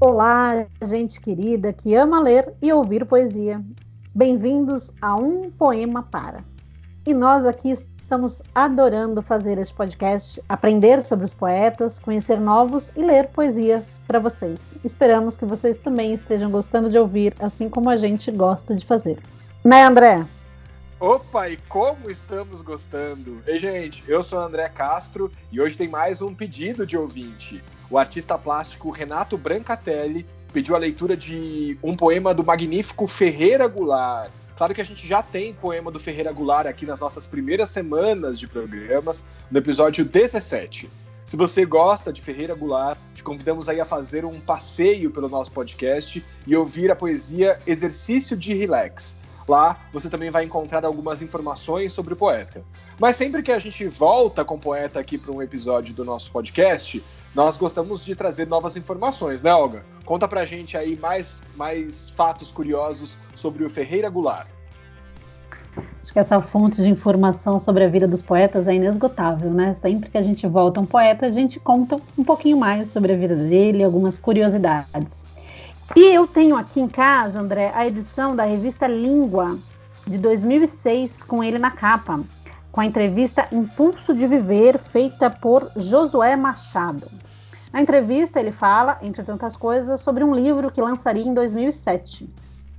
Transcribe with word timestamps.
Olá, 0.00 0.64
gente 0.80 1.20
querida 1.20 1.72
que 1.72 1.96
ama 1.96 2.20
ler 2.20 2.54
e 2.62 2.72
ouvir 2.72 3.04
poesia. 3.04 3.60
Bem-vindos 4.14 4.92
a 5.02 5.16
Um 5.16 5.50
Poema 5.50 6.04
Para. 6.04 6.44
E 7.04 7.12
nós 7.12 7.44
aqui 7.44 7.72
estamos 7.72 8.40
adorando 8.54 9.20
fazer 9.20 9.58
este 9.58 9.74
podcast, 9.74 10.40
aprender 10.48 11.02
sobre 11.02 11.24
os 11.24 11.34
poetas, 11.34 11.98
conhecer 11.98 12.38
novos 12.38 12.92
e 12.96 13.02
ler 13.02 13.26
poesias 13.30 14.00
para 14.06 14.20
vocês. 14.20 14.78
Esperamos 14.84 15.36
que 15.36 15.44
vocês 15.44 15.80
também 15.80 16.14
estejam 16.14 16.48
gostando 16.48 16.88
de 16.88 16.96
ouvir, 16.96 17.34
assim 17.40 17.68
como 17.68 17.90
a 17.90 17.96
gente 17.96 18.30
gosta 18.30 18.76
de 18.76 18.86
fazer. 18.86 19.18
Né, 19.64 19.82
André? 19.82 20.24
Opa, 21.00 21.48
e 21.48 21.56
como 21.68 22.10
estamos 22.10 22.60
gostando! 22.60 23.40
Ei, 23.46 23.56
gente, 23.56 24.02
eu 24.08 24.20
sou 24.20 24.40
André 24.40 24.68
Castro 24.68 25.30
e 25.52 25.60
hoje 25.60 25.78
tem 25.78 25.86
mais 25.86 26.20
um 26.20 26.34
pedido 26.34 26.84
de 26.84 26.96
ouvinte. 26.96 27.62
O 27.88 27.96
artista 27.96 28.36
plástico 28.36 28.90
Renato 28.90 29.38
Brancatelli 29.38 30.26
pediu 30.52 30.74
a 30.74 30.78
leitura 30.78 31.16
de 31.16 31.78
um 31.84 31.94
poema 31.94 32.34
do 32.34 32.42
magnífico 32.42 33.06
Ferreira 33.06 33.68
Goulart. 33.68 34.32
Claro 34.56 34.74
que 34.74 34.80
a 34.80 34.84
gente 34.84 35.06
já 35.06 35.22
tem 35.22 35.54
poema 35.54 35.88
do 35.88 36.00
Ferreira 36.00 36.32
Goulart 36.32 36.66
aqui 36.66 36.84
nas 36.84 36.98
nossas 36.98 37.28
primeiras 37.28 37.70
semanas 37.70 38.36
de 38.36 38.48
programas, 38.48 39.24
no 39.52 39.58
episódio 39.58 40.04
17. 40.04 40.90
Se 41.24 41.36
você 41.36 41.64
gosta 41.64 42.12
de 42.12 42.20
Ferreira 42.20 42.56
Goulart, 42.56 42.98
te 43.14 43.22
convidamos 43.22 43.68
aí 43.68 43.80
a 43.80 43.84
fazer 43.84 44.24
um 44.24 44.40
passeio 44.40 45.12
pelo 45.12 45.28
nosso 45.28 45.52
podcast 45.52 46.24
e 46.44 46.56
ouvir 46.56 46.90
a 46.90 46.96
poesia 46.96 47.60
Exercício 47.68 48.36
de 48.36 48.52
Relax, 48.52 49.16
Lá 49.48 49.78
você 49.92 50.10
também 50.10 50.30
vai 50.30 50.44
encontrar 50.44 50.84
algumas 50.84 51.22
informações 51.22 51.92
sobre 51.92 52.12
o 52.12 52.16
poeta. 52.16 52.62
Mas 53.00 53.16
sempre 53.16 53.42
que 53.42 53.50
a 53.50 53.58
gente 53.58 53.86
volta 53.88 54.44
com 54.44 54.56
o 54.56 54.58
poeta 54.58 55.00
aqui 55.00 55.16
para 55.16 55.32
um 55.32 55.40
episódio 55.40 55.94
do 55.94 56.04
nosso 56.04 56.30
podcast, 56.30 57.02
nós 57.34 57.56
gostamos 57.56 58.04
de 58.04 58.14
trazer 58.14 58.46
novas 58.46 58.76
informações, 58.76 59.42
né, 59.42 59.54
Olga? 59.54 59.84
Conta 60.04 60.28
pra 60.28 60.44
gente 60.44 60.76
aí 60.76 60.98
mais, 60.98 61.42
mais 61.56 62.10
fatos 62.10 62.52
curiosos 62.52 63.16
sobre 63.34 63.64
o 63.64 63.70
Ferreira 63.70 64.10
Goulart. 64.10 64.48
Acho 66.02 66.12
que 66.12 66.18
essa 66.18 66.40
fonte 66.40 66.82
de 66.82 66.88
informação 66.88 67.58
sobre 67.58 67.84
a 67.84 67.88
vida 67.88 68.08
dos 68.08 68.22
poetas 68.22 68.66
é 68.66 68.74
inesgotável, 68.74 69.50
né? 69.50 69.74
Sempre 69.74 70.10
que 70.10 70.18
a 70.18 70.22
gente 70.22 70.46
volta 70.46 70.80
um 70.80 70.86
poeta, 70.86 71.26
a 71.26 71.30
gente 71.30 71.60
conta 71.60 71.96
um 72.16 72.24
pouquinho 72.24 72.56
mais 72.56 72.88
sobre 72.88 73.12
a 73.12 73.16
vida 73.16 73.36
dele, 73.36 73.84
algumas 73.84 74.18
curiosidades. 74.18 75.24
E 75.96 76.14
eu 76.14 76.26
tenho 76.26 76.54
aqui 76.56 76.80
em 76.80 76.88
casa, 76.88 77.40
André, 77.40 77.72
a 77.74 77.86
edição 77.86 78.36
da 78.36 78.44
revista 78.44 78.86
Língua 78.86 79.58
de 80.06 80.18
2006 80.18 81.24
com 81.24 81.42
ele 81.42 81.58
na 81.58 81.70
capa, 81.70 82.20
com 82.70 82.80
a 82.80 82.86
entrevista 82.86 83.48
Impulso 83.50 84.14
de 84.14 84.26
Viver, 84.26 84.78
feita 84.78 85.30
por 85.30 85.70
Josué 85.76 86.36
Machado. 86.36 87.08
Na 87.72 87.80
entrevista, 87.80 88.38
ele 88.38 88.52
fala, 88.52 88.98
entre 89.02 89.22
tantas 89.22 89.56
coisas, 89.56 90.00
sobre 90.00 90.22
um 90.22 90.34
livro 90.34 90.70
que 90.70 90.80
lançaria 90.80 91.24
em 91.24 91.34
2007. 91.34 92.28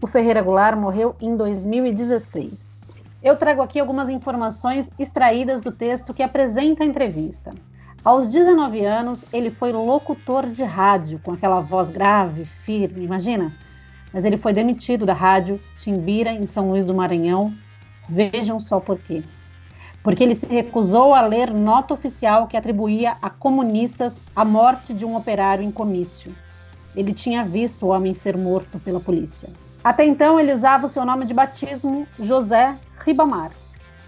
O 0.00 0.06
Ferreira 0.06 0.42
Goulart 0.42 0.76
morreu 0.76 1.16
em 1.20 1.36
2016. 1.36 2.94
Eu 3.22 3.36
trago 3.36 3.62
aqui 3.62 3.80
algumas 3.80 4.08
informações 4.08 4.90
extraídas 4.98 5.60
do 5.60 5.72
texto 5.72 6.12
que 6.12 6.22
apresenta 6.22 6.82
a 6.82 6.86
entrevista. 6.86 7.52
Aos 8.06 8.28
19 8.28 8.84
anos, 8.84 9.24
ele 9.32 9.50
foi 9.50 9.72
locutor 9.72 10.48
de 10.48 10.62
rádio, 10.62 11.18
com 11.24 11.32
aquela 11.32 11.58
voz 11.58 11.90
grave, 11.90 12.44
firme, 12.44 13.04
imagina? 13.04 13.52
Mas 14.12 14.24
ele 14.24 14.36
foi 14.36 14.52
demitido 14.52 15.04
da 15.04 15.12
rádio 15.12 15.60
Timbira, 15.76 16.30
em 16.30 16.46
São 16.46 16.70
Luís 16.70 16.86
do 16.86 16.94
Maranhão. 16.94 17.52
Vejam 18.08 18.60
só 18.60 18.78
por 18.78 18.96
quê. 18.96 19.24
Porque 20.04 20.22
ele 20.22 20.36
se 20.36 20.46
recusou 20.54 21.16
a 21.16 21.20
ler 21.20 21.52
nota 21.52 21.94
oficial 21.94 22.46
que 22.46 22.56
atribuía 22.56 23.16
a 23.20 23.28
comunistas 23.28 24.22
a 24.36 24.44
morte 24.44 24.94
de 24.94 25.04
um 25.04 25.16
operário 25.16 25.64
em 25.64 25.72
comício. 25.72 26.32
Ele 26.94 27.12
tinha 27.12 27.42
visto 27.42 27.86
o 27.86 27.88
homem 27.88 28.14
ser 28.14 28.36
morto 28.36 28.78
pela 28.78 29.00
polícia. 29.00 29.50
Até 29.82 30.04
então, 30.04 30.38
ele 30.38 30.54
usava 30.54 30.86
o 30.86 30.88
seu 30.88 31.04
nome 31.04 31.26
de 31.26 31.34
batismo, 31.34 32.06
José 32.20 32.78
Ribamar 33.04 33.50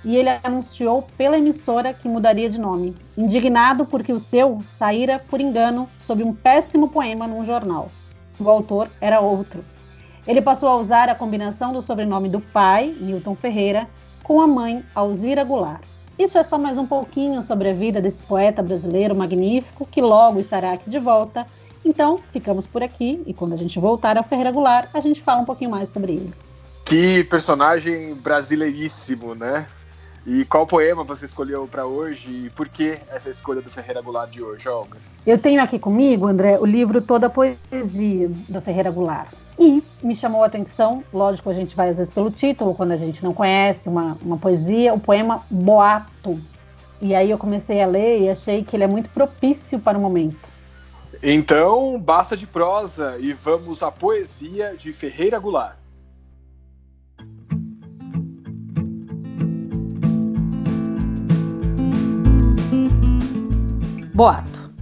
e 0.05 0.17
ele 0.17 0.29
anunciou 0.43 1.07
pela 1.17 1.39
emissora 1.39 1.93
que 1.93 2.09
mudaria 2.09 2.49
de 2.49 2.59
nome, 2.59 2.95
indignado 3.17 3.85
porque 3.85 4.13
o 4.13 4.21
seu 4.21 4.59
saíra 4.69 5.21
por 5.29 5.41
engano 5.41 5.89
sob 5.99 6.23
um 6.23 6.35
péssimo 6.35 6.89
poema 6.89 7.27
num 7.27 7.45
jornal. 7.45 7.91
O 8.39 8.49
autor 8.49 8.89
era 9.01 9.21
outro. 9.21 9.65
Ele 10.27 10.41
passou 10.41 10.69
a 10.69 10.77
usar 10.77 11.09
a 11.09 11.15
combinação 11.15 11.73
do 11.73 11.83
sobrenome 11.83 12.29
do 12.29 12.41
pai, 12.41 12.95
Milton 13.01 13.35
Ferreira, 13.35 13.89
com 14.23 14.41
a 14.41 14.47
mãe, 14.47 14.85
Alzira 14.95 15.43
Goulart. 15.43 15.83
Isso 16.19 16.37
é 16.37 16.45
só 16.45 16.59
mais 16.59 16.77
um 16.77 16.87
pouquinho 16.87 17.43
sobre 17.43 17.71
a 17.71 17.73
vida 17.73 18.01
desse 18.01 18.23
poeta 18.23 18.63
brasileiro 18.63 19.17
magnífico 19.17 19.87
que 19.87 20.01
logo 20.01 20.39
estará 20.39 20.73
aqui 20.73 20.91
de 20.91 20.99
volta. 20.99 21.47
Então, 21.85 22.21
ficamos 22.33 22.67
por 22.67 22.83
aqui 22.83 23.23
e 23.27 23.33
quando 23.33 23.55
a 23.55 23.57
gente 23.57 23.79
voltar 23.79 24.19
ao 24.19 24.25
Ferreira 24.25 24.53
Goulart, 24.53 24.91
a 24.93 25.01
gente 25.01 25.23
fala 25.23 25.41
um 25.41 25.45
pouquinho 25.45 25.71
mais 25.71 25.89
sobre 25.89 26.13
ele. 26.13 26.35
Que 26.85 27.25
personagem 27.25 28.15
brasileiríssimo, 28.15 29.35
né? 29.35 29.67
E 30.31 30.45
qual 30.45 30.67
poema 30.67 31.03
você 31.03 31.25
escolheu 31.25 31.67
para 31.67 31.87
hoje 31.87 32.29
e 32.31 32.51
por 32.51 32.69
que 32.69 32.99
essa 33.09 33.31
escolha 33.31 33.63
do 33.63 33.71
Ferreira 33.71 34.03
Goulart 34.03 34.31
de 34.31 34.43
hoje, 34.43 34.69
Olga? 34.69 34.99
Eu 35.27 35.39
tenho 35.39 35.63
aqui 35.63 35.79
comigo, 35.79 36.27
André, 36.27 36.59
o 36.59 36.67
livro 36.67 37.01
Toda 37.01 37.29
a 37.29 37.31
Poesia 37.31 38.29
do 38.47 38.61
Ferreira 38.61 38.91
Goulart. 38.91 39.33
E 39.59 39.83
me 40.03 40.15
chamou 40.15 40.45
a 40.45 40.47
atenção, 40.47 41.03
lógico, 41.15 41.49
a 41.49 41.55
gente 41.55 41.75
vai 41.75 41.89
às 41.89 41.97
vezes 41.97 42.13
pelo 42.13 42.31
título, 42.31 42.75
quando 42.75 42.93
a 42.93 42.97
gente 42.99 43.25
não 43.25 43.33
conhece 43.33 43.89
uma, 43.89 44.19
uma 44.21 44.37
poesia, 44.37 44.93
o 44.93 45.01
poema 45.01 45.43
Boato. 45.51 46.39
E 47.01 47.15
aí 47.15 47.31
eu 47.31 47.39
comecei 47.39 47.81
a 47.81 47.87
ler 47.87 48.21
e 48.21 48.29
achei 48.29 48.63
que 48.63 48.77
ele 48.77 48.85
é 48.85 48.87
muito 48.87 49.09
propício 49.09 49.81
para 49.81 49.97
o 49.97 50.01
momento. 50.01 50.47
Então, 51.23 51.99
basta 51.99 52.37
de 52.37 52.47
prosa 52.47 53.17
e 53.19 53.33
vamos 53.33 53.83
à 53.83 53.91
poesia 53.91 54.75
de 54.77 54.93
Ferreira 54.93 55.39
Goulart. 55.39 55.79
Boato. 64.19 64.73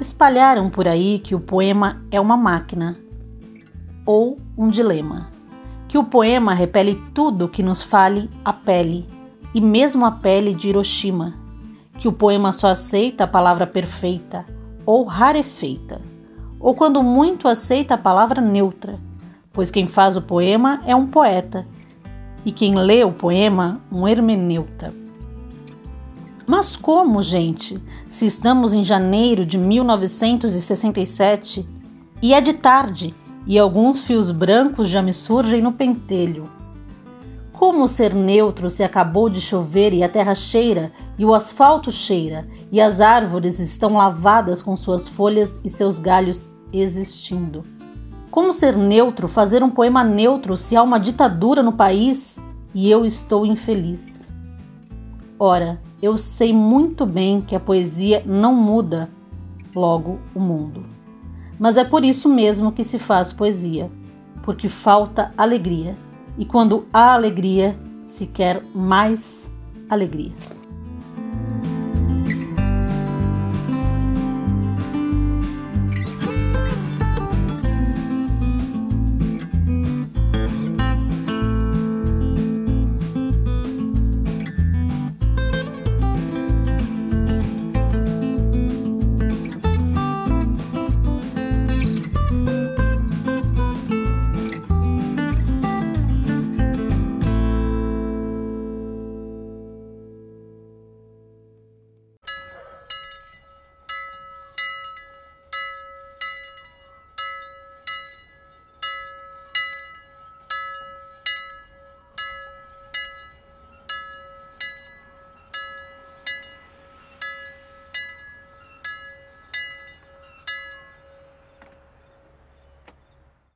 Espalharam 0.00 0.70
por 0.70 0.88
aí 0.88 1.18
que 1.18 1.34
o 1.34 1.40
poema 1.40 2.02
é 2.10 2.18
uma 2.18 2.38
máquina 2.38 2.96
ou 4.06 4.38
um 4.56 4.70
dilema. 4.70 5.28
Que 5.86 5.98
o 5.98 6.04
poema 6.04 6.54
repele 6.54 6.94
tudo 7.12 7.50
que 7.50 7.62
nos 7.62 7.82
fale 7.82 8.30
a 8.42 8.50
pele, 8.50 9.06
e 9.54 9.60
mesmo 9.60 10.06
a 10.06 10.10
pele 10.10 10.54
de 10.54 10.70
Hiroshima. 10.70 11.34
Que 11.98 12.08
o 12.08 12.12
poema 12.14 12.50
só 12.50 12.68
aceita 12.68 13.24
a 13.24 13.26
palavra 13.26 13.66
perfeita 13.66 14.46
ou 14.86 15.04
rarefeita, 15.04 16.00
ou 16.58 16.74
quando 16.74 17.02
muito 17.02 17.48
aceita 17.48 17.92
a 17.92 17.98
palavra 17.98 18.40
neutra, 18.40 18.98
pois 19.52 19.70
quem 19.70 19.86
faz 19.86 20.16
o 20.16 20.22
poema 20.22 20.80
é 20.86 20.96
um 20.96 21.06
poeta 21.06 21.66
e 22.42 22.50
quem 22.50 22.74
lê 22.74 23.04
o 23.04 23.12
poema, 23.12 23.82
um 23.92 24.08
hermeneuta. 24.08 25.01
Mas 26.46 26.76
como, 26.76 27.22
gente, 27.22 27.80
se 28.08 28.26
estamos 28.26 28.74
em 28.74 28.82
janeiro 28.82 29.46
de 29.46 29.56
1967 29.56 31.68
e 32.20 32.34
é 32.34 32.40
de 32.40 32.54
tarde 32.54 33.14
e 33.46 33.56
alguns 33.58 34.00
fios 34.00 34.30
brancos 34.30 34.88
já 34.88 35.00
me 35.00 35.12
surgem 35.12 35.62
no 35.62 35.72
pentelho? 35.72 36.50
Como 37.52 37.86
ser 37.86 38.12
neutro 38.12 38.68
se 38.68 38.82
acabou 38.82 39.28
de 39.28 39.40
chover 39.40 39.94
e 39.94 40.02
a 40.02 40.08
terra 40.08 40.34
cheira 40.34 40.92
e 41.16 41.24
o 41.24 41.32
asfalto 41.32 41.92
cheira 41.92 42.48
e 42.72 42.80
as 42.80 43.00
árvores 43.00 43.60
estão 43.60 43.92
lavadas 43.92 44.60
com 44.60 44.74
suas 44.74 45.08
folhas 45.08 45.60
e 45.62 45.68
seus 45.68 46.00
galhos 46.00 46.56
existindo? 46.72 47.64
Como 48.32 48.52
ser 48.52 48.76
neutro, 48.76 49.28
fazer 49.28 49.62
um 49.62 49.70
poema 49.70 50.02
neutro 50.02 50.56
se 50.56 50.74
há 50.74 50.82
uma 50.82 50.98
ditadura 50.98 51.62
no 51.62 51.72
país 51.72 52.42
e 52.74 52.90
eu 52.90 53.04
estou 53.04 53.46
infeliz? 53.46 54.32
Ora, 55.44 55.82
eu 56.00 56.16
sei 56.16 56.52
muito 56.52 57.04
bem 57.04 57.40
que 57.40 57.56
a 57.56 57.58
poesia 57.58 58.22
não 58.24 58.54
muda 58.54 59.10
logo 59.74 60.20
o 60.32 60.38
mundo. 60.38 60.84
Mas 61.58 61.76
é 61.76 61.82
por 61.82 62.04
isso 62.04 62.28
mesmo 62.28 62.70
que 62.70 62.84
se 62.84 62.96
faz 62.96 63.32
poesia, 63.32 63.90
porque 64.44 64.68
falta 64.68 65.34
alegria, 65.36 65.96
e 66.38 66.44
quando 66.44 66.86
há 66.92 67.14
alegria, 67.14 67.76
se 68.04 68.28
quer 68.28 68.62
mais 68.72 69.50
alegria. 69.90 70.30